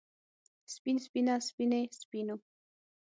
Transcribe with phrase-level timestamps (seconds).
[0.73, 2.35] سپين سپينه سپينې سپينو